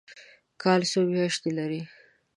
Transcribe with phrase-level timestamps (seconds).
[0.61, 1.81] کال څو میاشتې لري؟